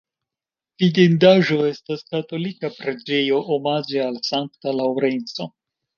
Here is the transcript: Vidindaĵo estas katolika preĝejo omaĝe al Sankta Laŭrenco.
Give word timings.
Vidindaĵo 0.83 1.57
estas 1.67 2.01
katolika 2.15 2.73
preĝejo 2.79 3.45
omaĝe 3.57 4.03
al 4.07 4.19
Sankta 4.31 4.75
Laŭrenco. 4.79 5.53